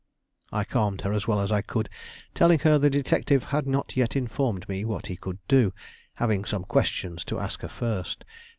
[0.51, 1.87] I calmed her as well as I could,
[2.33, 5.73] telling her the detective had not yet informed me what he could do,
[6.15, 8.25] having some questions to ask her first.